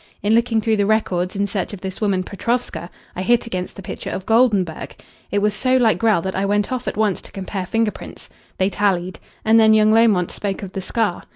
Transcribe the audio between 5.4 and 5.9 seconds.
was so